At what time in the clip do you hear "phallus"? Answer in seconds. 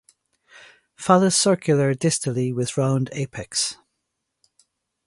0.95-1.37